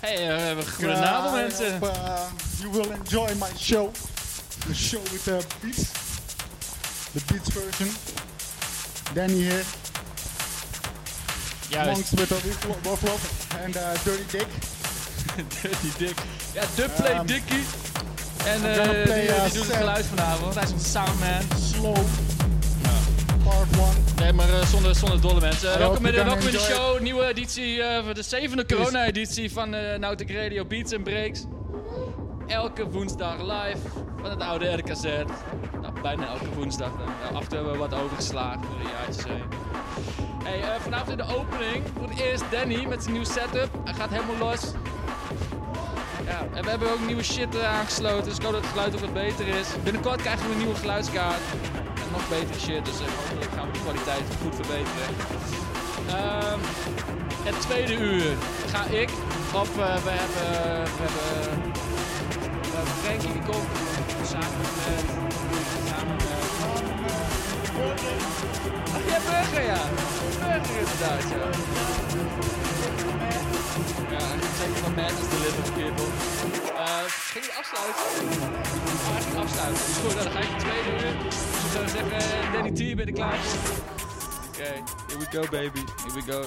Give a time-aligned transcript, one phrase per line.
[0.00, 1.72] Hey, uh, goedenavond I mensen.
[1.72, 2.20] hope, uh,
[2.60, 3.90] you will enjoy my show.
[4.66, 5.90] The show with the beats.
[7.12, 7.88] The beats version.
[9.14, 9.64] Danny here.
[11.70, 12.34] Juist, Monks with a
[12.82, 13.16] Buffalo
[13.64, 14.48] and uh, Dirty Dick.
[15.62, 16.16] Dirty Dick.
[16.54, 17.64] Ja, Dubplay Um, Dickie.
[18.46, 20.54] En eh die, play, die uh, doet het geluid vanavond.
[20.54, 21.42] Hij is onze soundman.
[21.72, 21.96] Slow.
[23.50, 24.24] Part 1.
[24.24, 25.78] Nee, maar eh, zonder, zonder dolle mensen.
[25.78, 27.00] welkom in welkom in de show.
[27.00, 31.44] Nieuwe editie, eh, voor de zevende corona-editie van uh, Nautic Radio Beats and Breaks.
[32.46, 33.78] Elke woensdag live
[34.20, 35.02] van het oude RKZ.
[35.02, 36.90] Nou, bijna elke woensdag.
[37.22, 39.42] Ja, af en toe hebben we wat overgeslagen door de jaartjes heen.
[40.44, 43.68] Hey, eh, vanavond in de opening voor het eerst Danny met zijn nieuwe setup.
[43.84, 44.60] Hij gaat helemaal los.
[46.26, 48.94] Ja, en we hebben ook nieuwe shit eh, aangesloten, dus ik hoop dat het geluid
[48.94, 49.68] ook wat beter is.
[49.84, 51.40] Binnenkort krijgen we een nieuwe geluidskaart.
[52.12, 55.10] Nog betere shit, dus eh, hopelijk gaan we de kwaliteit goed verbeteren.
[56.08, 56.58] Ehm,
[57.48, 58.36] het tweede uur
[58.72, 59.10] ga ik,
[59.54, 60.48] of eh, we hebben,
[60.96, 61.72] we hebben,
[62.70, 63.68] we hebben Frankie komt,
[64.32, 65.06] samen met,
[65.88, 66.40] samen met...
[68.96, 69.82] Oh ja, Burger ja!
[70.38, 71.46] Burger inderdaad, ja.
[74.10, 74.26] Ja,
[74.58, 76.04] zeker van Madness Delivered People.
[76.74, 78.02] Uh, ging je afsluiten?
[79.12, 79.82] Hij ging afsluiten.
[80.02, 81.14] Goed, dan ga ik de tweede uur.
[81.24, 83.38] Dus ik zou zeggen, Danny T, ben er klaar?
[84.48, 84.70] Oké,
[85.08, 85.84] here we go baby.
[86.02, 86.40] Here we go.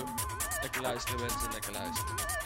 [0.61, 2.42] Lekker luisteren mensen, lekker luisteren.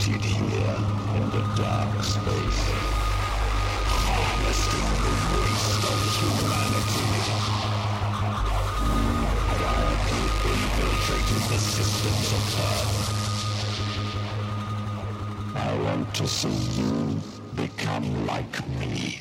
[0.00, 0.76] seated here
[1.16, 2.62] in the dark space,
[3.86, 7.06] harvesting the waste of humanity.
[9.56, 13.04] Quietly infiltrating the systems of Earth.
[15.56, 16.94] I want to see you
[17.54, 19.20] become like me.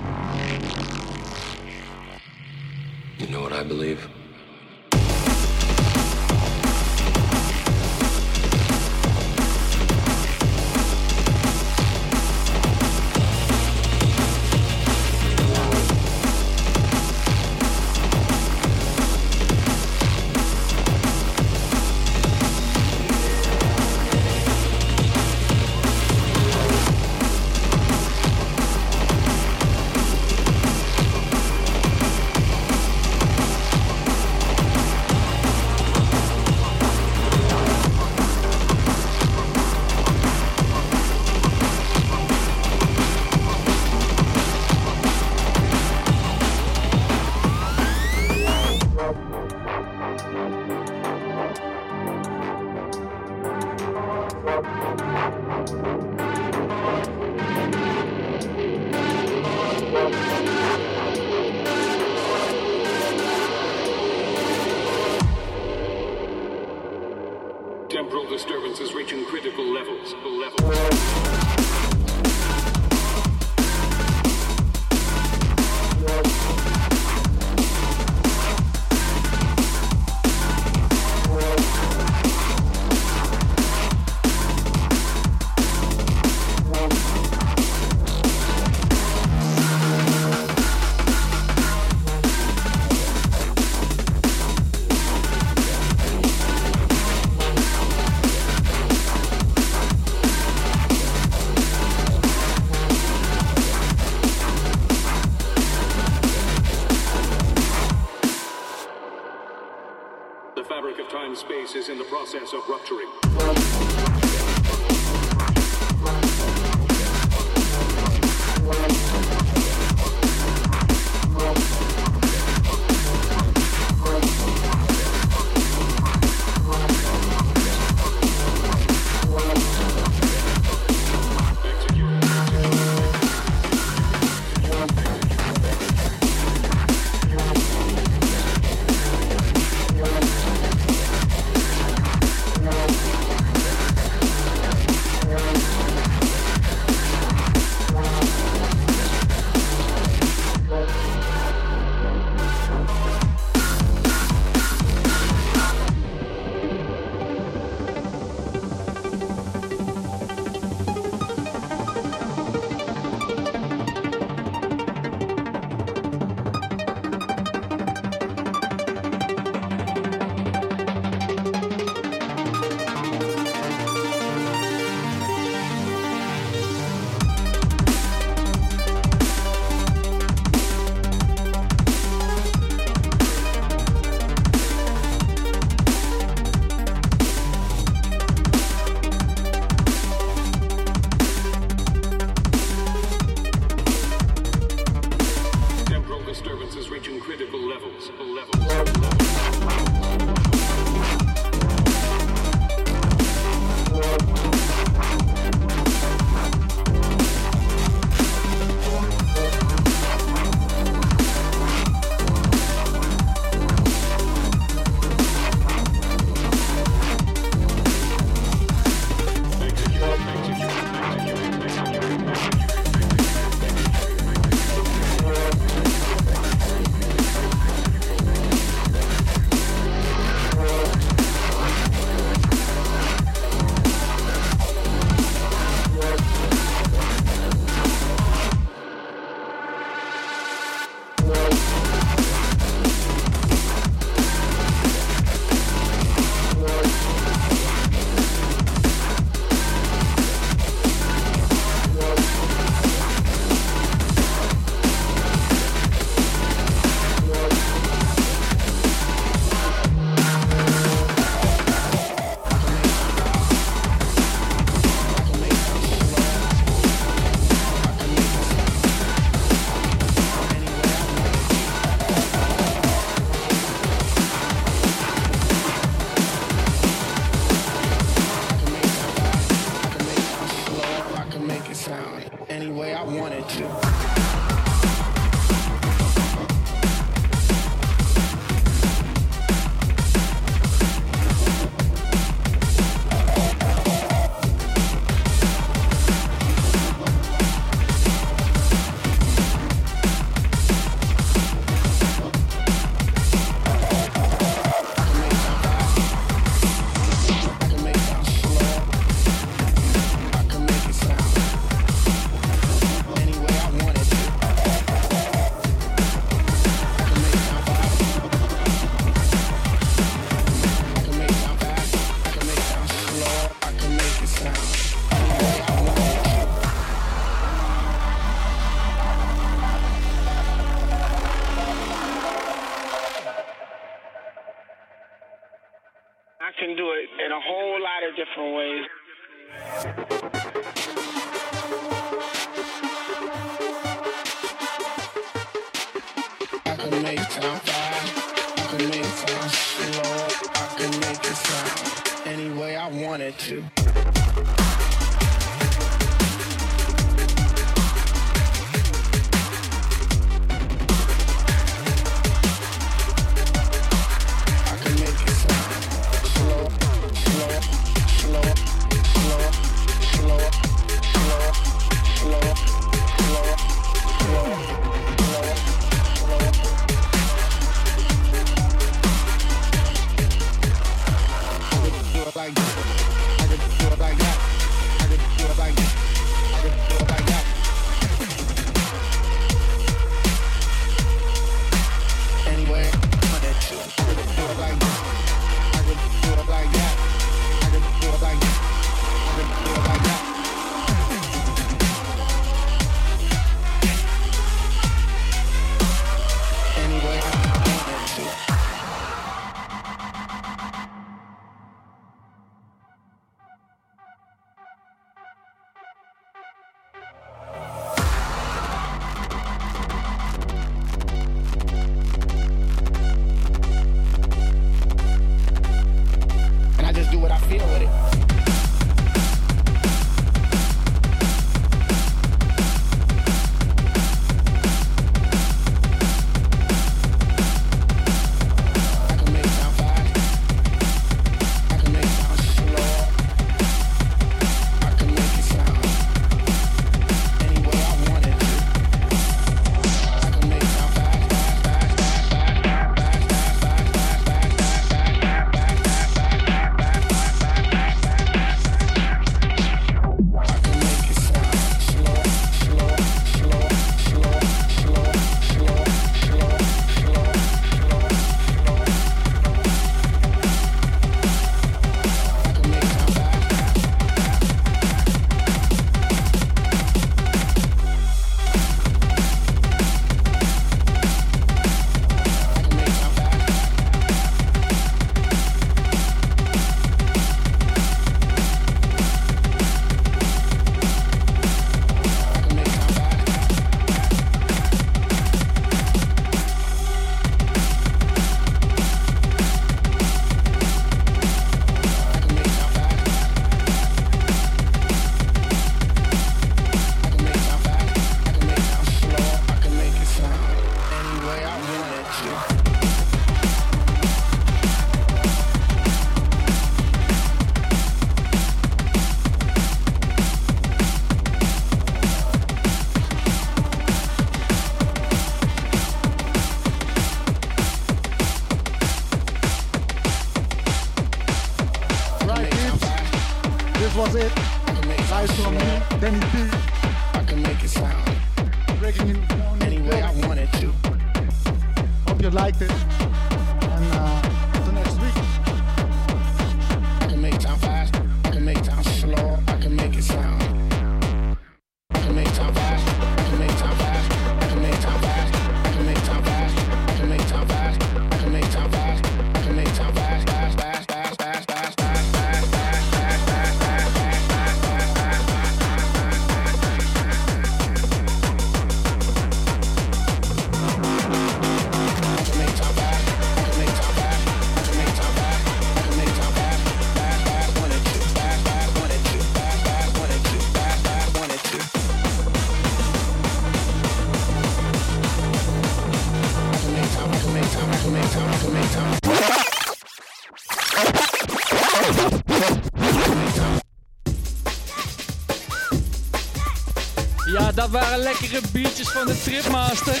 [597.70, 600.00] Dat waren lekkere biertjes van de Tripmaster.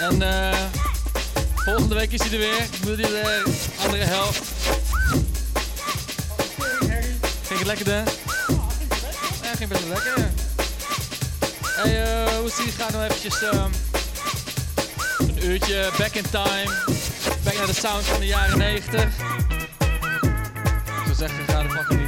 [0.00, 0.54] En uh,
[1.54, 2.56] volgende week is hij er weer.
[2.56, 4.42] Ik je de eh, andere helft.
[7.46, 7.98] Ging het lekker, hè?
[9.42, 10.30] Ja, ging best wel lekker.
[11.62, 12.72] Hey, eh, uh, je?
[12.78, 13.70] ga nou eventjes ehm,
[15.18, 16.70] een uurtje back in time.
[17.44, 19.02] Back naar de sound van de jaren 90.
[19.02, 19.10] Ik
[21.04, 22.03] zou zeggen, ga de fucking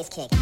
[0.00, 0.39] bass kick.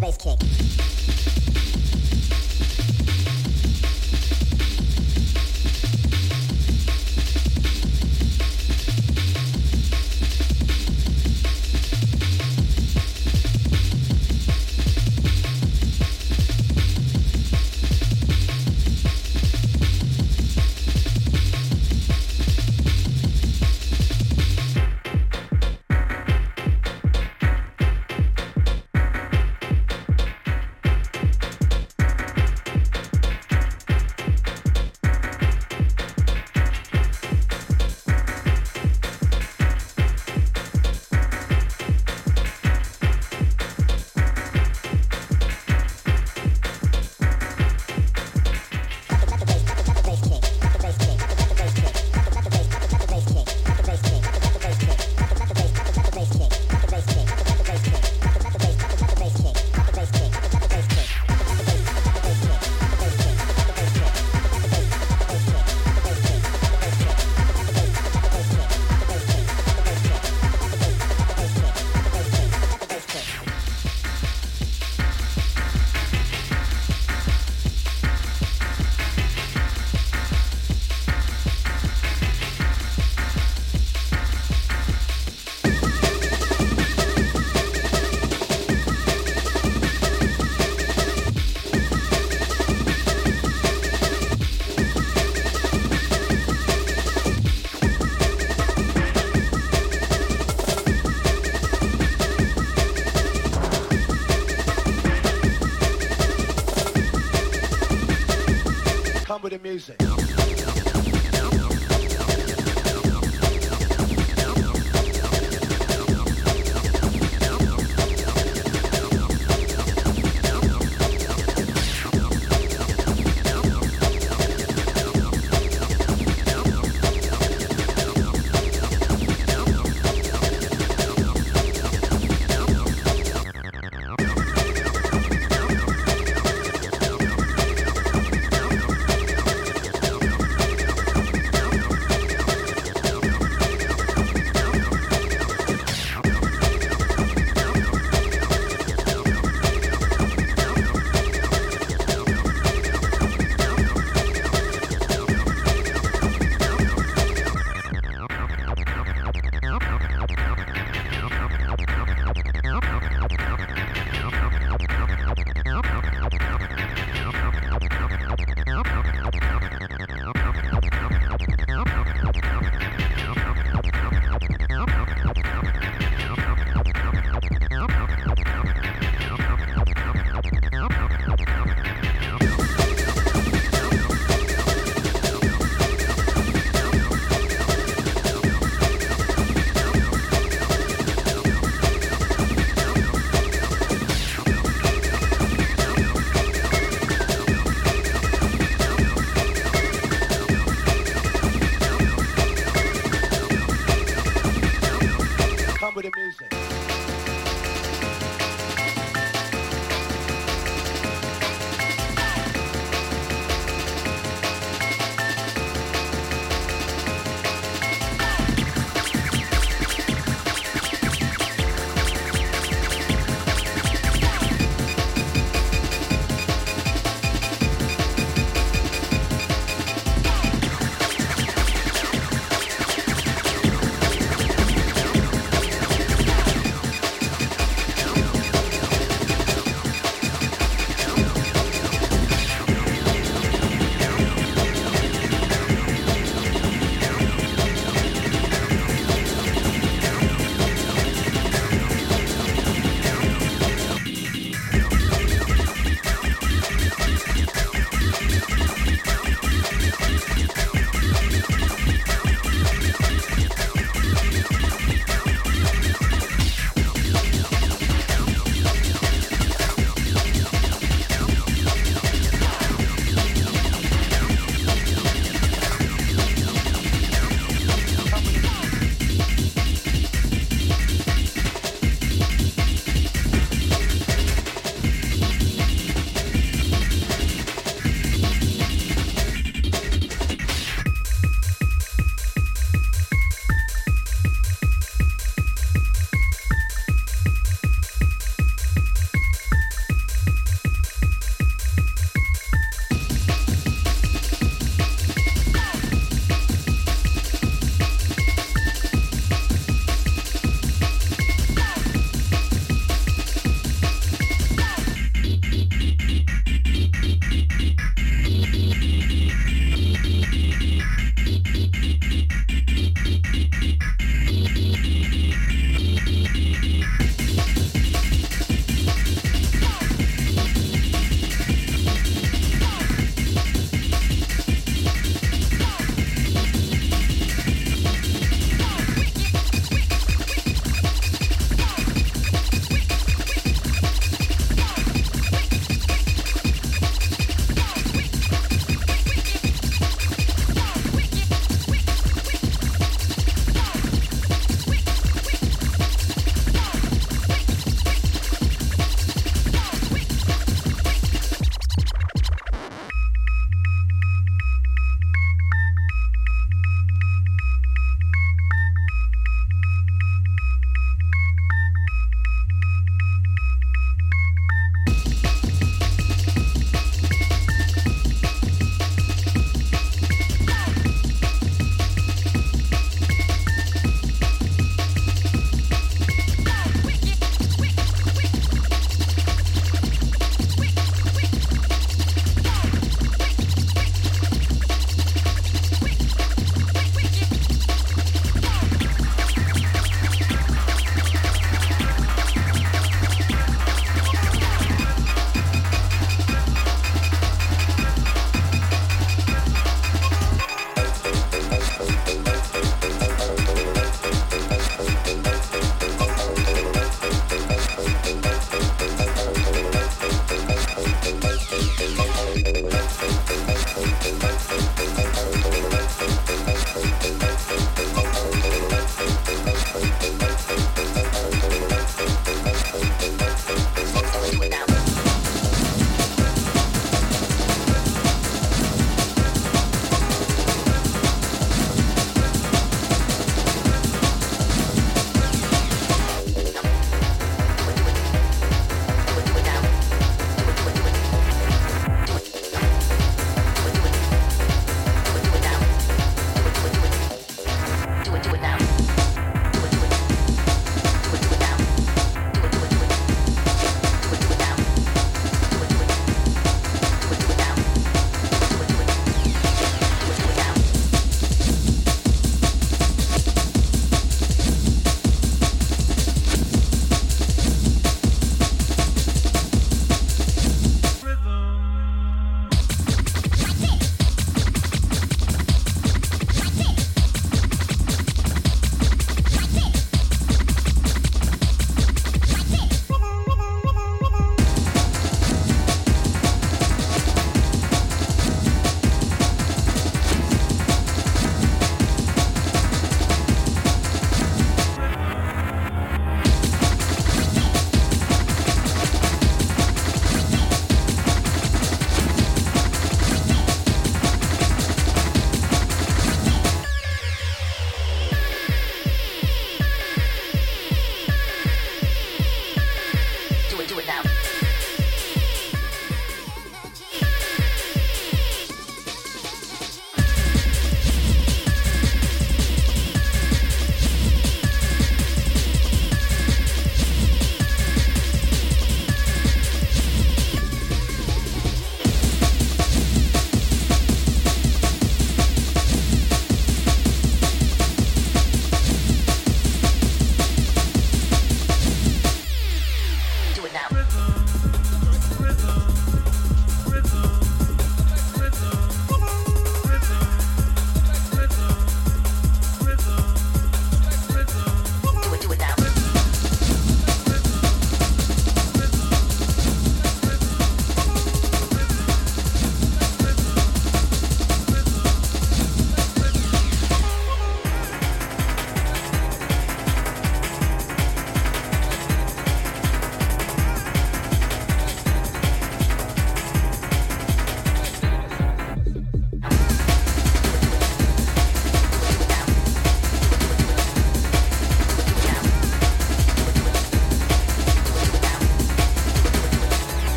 [0.00, 1.39] The, let the bass kick.
[109.70, 110.09] Music.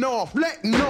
[0.00, 0.34] off.
[0.34, 0.81] Let no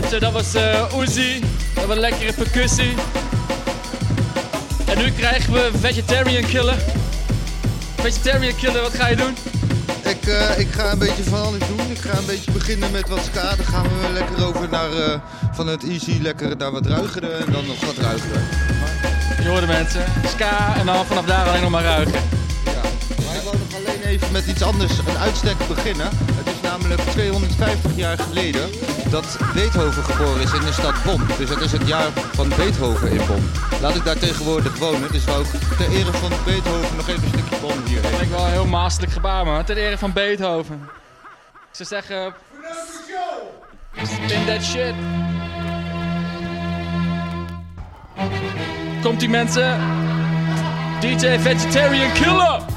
[0.00, 1.40] Mensen, dat was eh Uzi.
[1.74, 2.94] Dat was lekkere percussie.
[4.86, 6.76] En nu krijgen we Vegetarian Killer.
[7.96, 9.36] Vegetarian Killer, wat ga je doen?
[10.02, 11.90] Ik, eh, ik ga een beetje van alles doen.
[11.90, 13.56] Ik ga een beetje beginnen met wat ska.
[13.56, 15.18] Dan gaan we lekker over naar eh,
[15.52, 18.38] van het easy lekker naar wat ruigere en dan nog wat ruigere.
[19.42, 20.04] Je hoorde mensen.
[20.28, 22.20] Ska en dan vanaf daar alleen nog maar ruiken.
[23.26, 26.08] Maar ik wil nog alleen even met iets anders, een uitstek beginnen.
[26.34, 28.70] Het is namelijk 250 jaar geleden
[29.10, 31.26] dat Beethoven geboren is in de stad Bonn.
[31.38, 33.50] Dus dat is het jaar van Beethoven in Bonn.
[33.80, 37.28] Laat ik daar tegenwoordig wonen, dus wou ik ter ere van Beethoven nog even een
[37.28, 39.64] stukje Bonn hier Dat vind ik wel een heel masterlijk gebaar man.
[39.64, 40.88] Ten ere van Beethoven.
[41.70, 42.34] Zou zeggen...
[44.02, 44.94] Spin that shit.
[49.02, 49.80] Komt die mensen?
[51.00, 52.69] DJ Vegetarian Killer!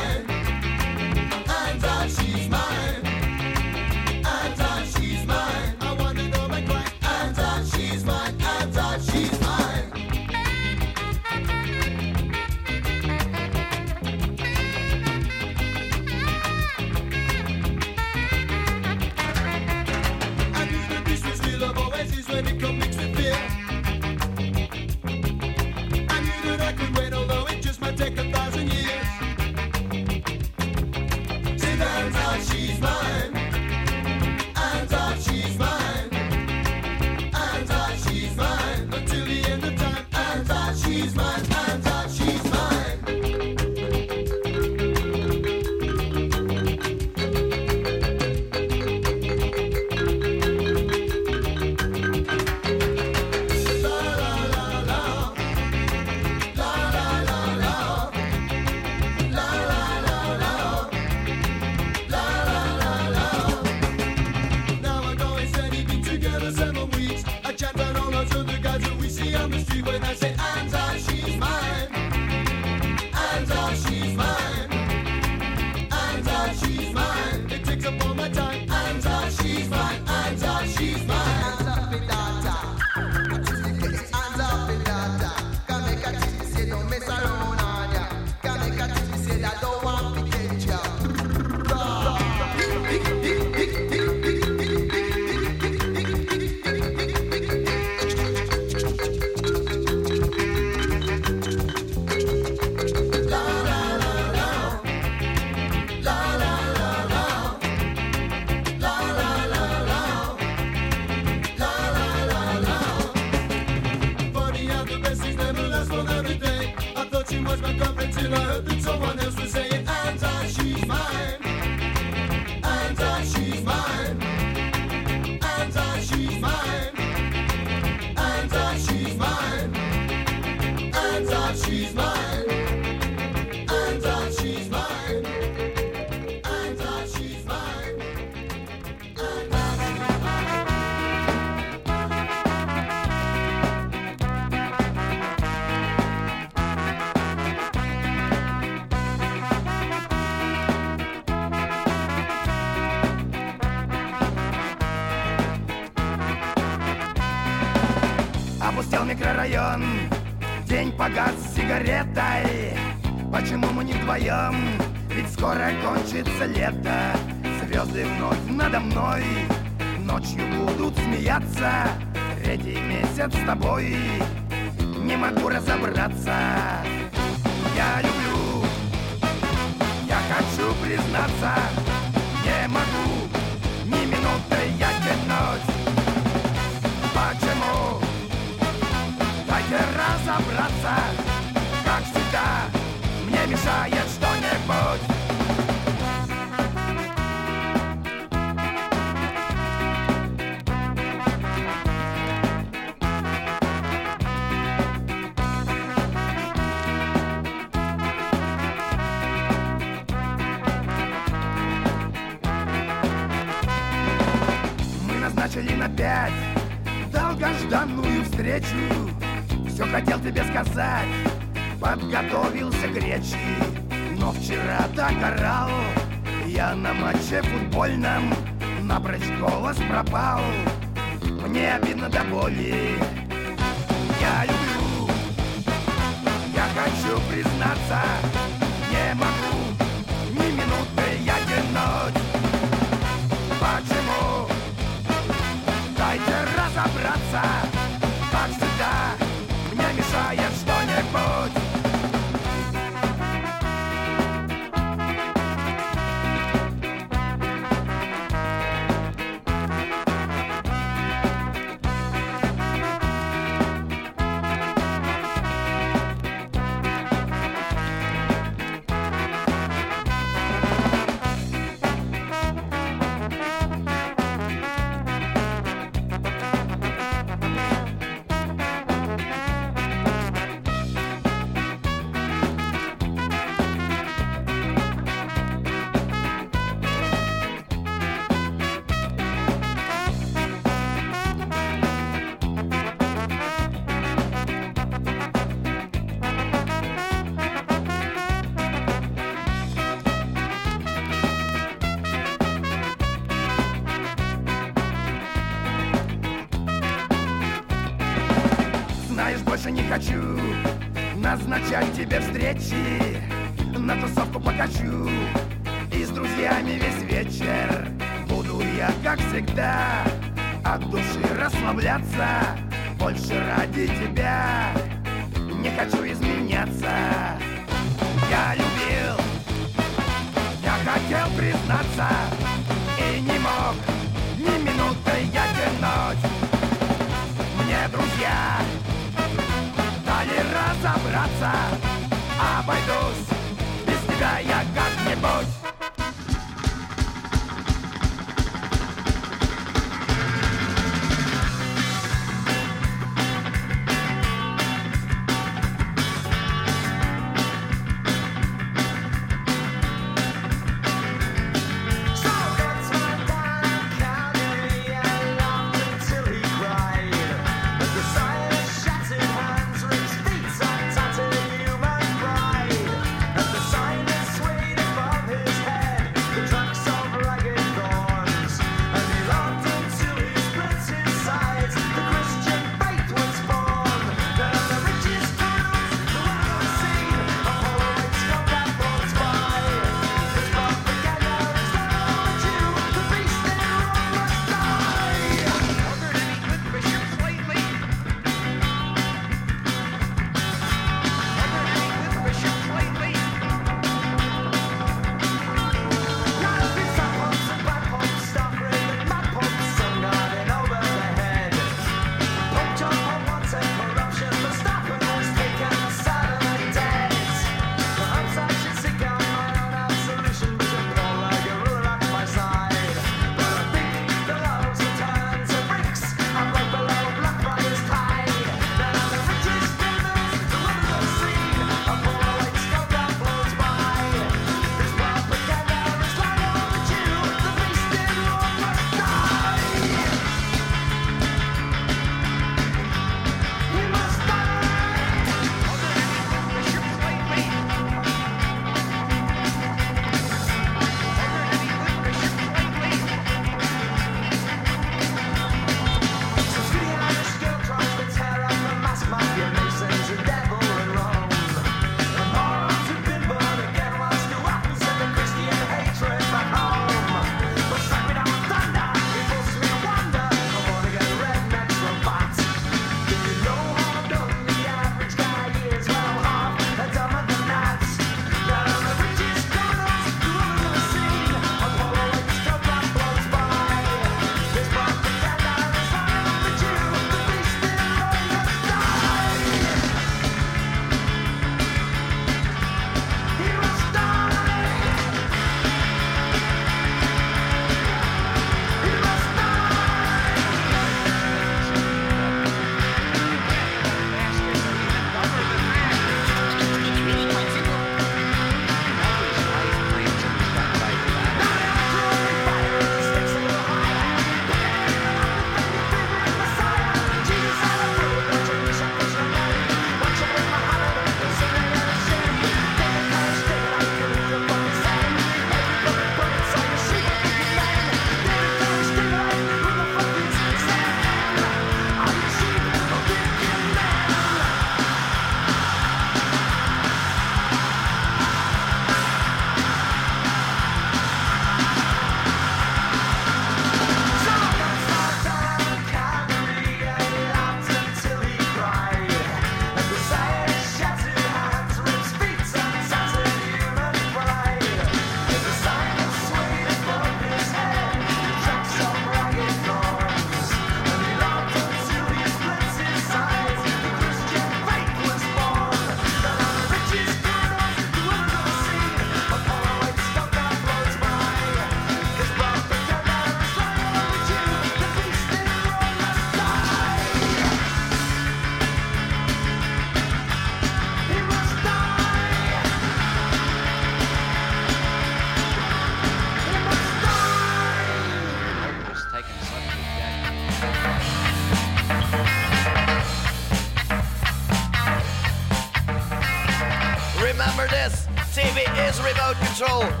[599.61, 600.00] 受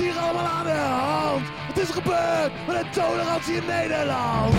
[0.00, 1.46] hier allemaal aan de hand?
[1.68, 4.54] Het is gebeurd met de tolerantie in Nederland?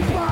[0.00, 0.27] Everybody!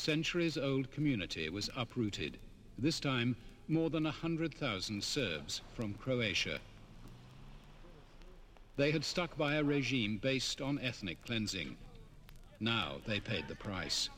[0.00, 2.38] centuries-old community was uprooted,
[2.78, 3.36] this time
[3.68, 6.58] more than 100,000 Serbs from Croatia.
[8.76, 11.76] They had stuck by a regime based on ethnic cleansing.
[12.60, 14.08] Now they paid the price.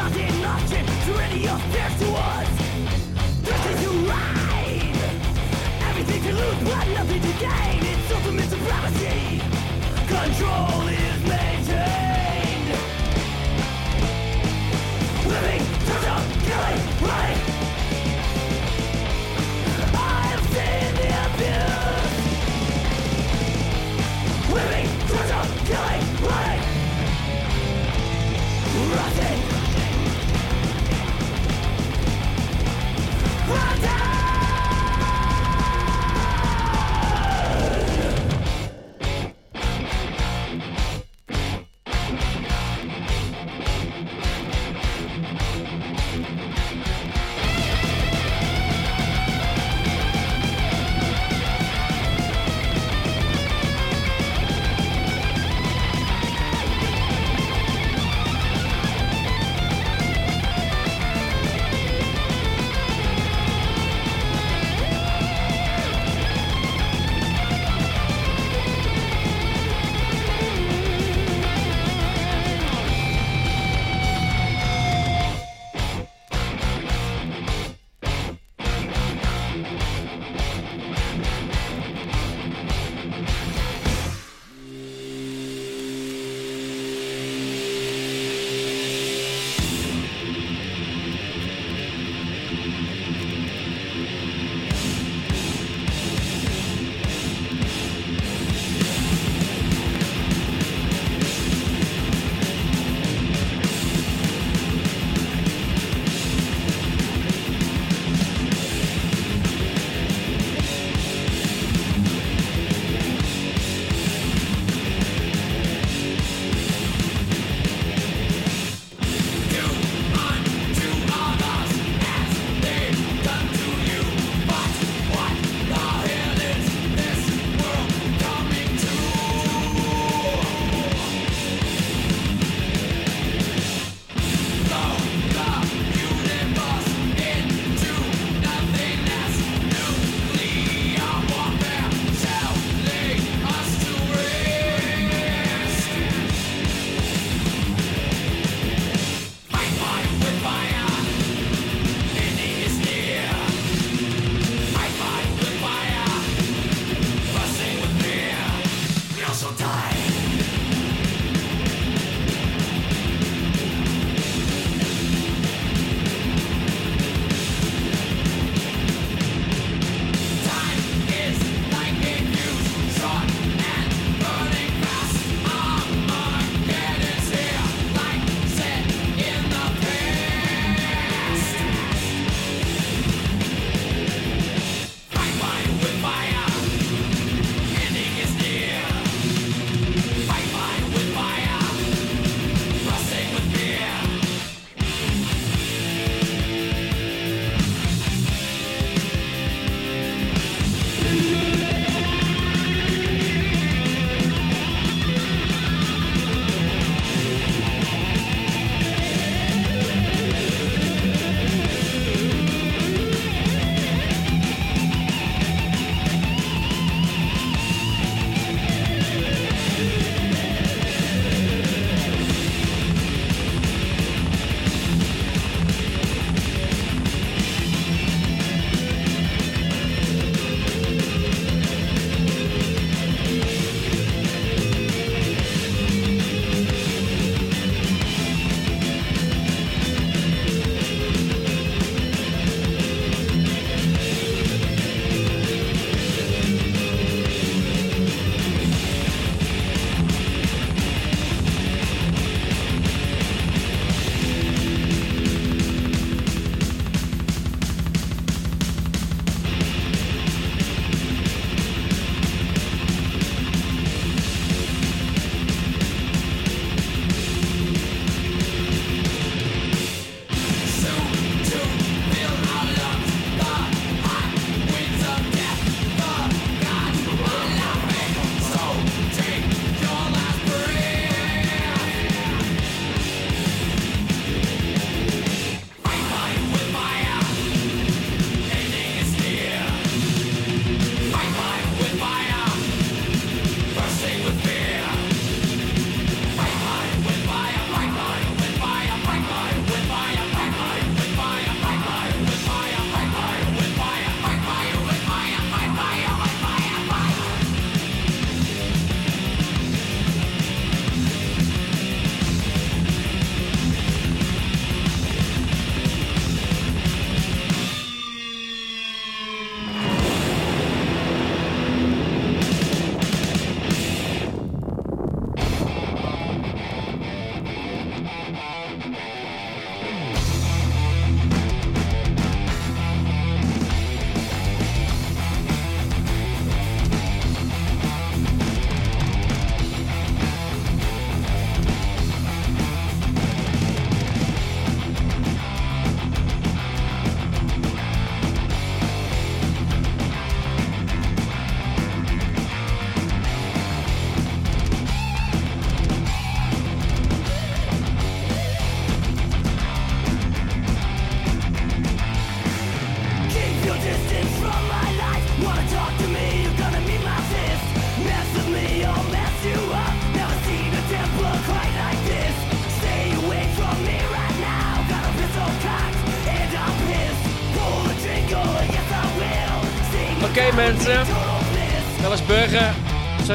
[0.00, 0.79] Power is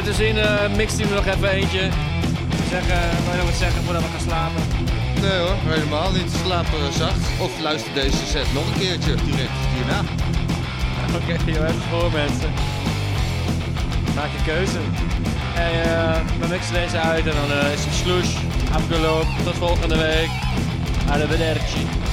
[0.06, 1.90] Te zien eh mixt hij me nog even eentje.
[2.69, 4.61] Zeggen, wil je nog wat zeggen voordat we gaan slapen?
[5.22, 6.32] Nee hoor, helemaal niet.
[6.43, 7.24] Slapen zacht.
[7.40, 10.00] Of luister deze set nog een keertje direct hierna.
[11.17, 12.51] Oké, joh, even voor mensen.
[14.16, 14.80] Maak je keuze.
[15.56, 18.30] En eh, we mixen deze uit en dan eh, is het sloes
[18.74, 19.43] afgelopen.
[19.43, 20.30] Tot volgende week.
[21.09, 22.05] Arrivederci.